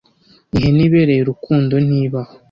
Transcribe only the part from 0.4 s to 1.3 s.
ihene ibereye